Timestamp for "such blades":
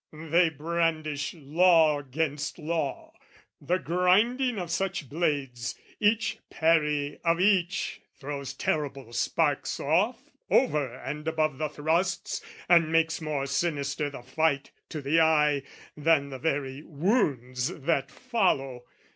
4.71-5.75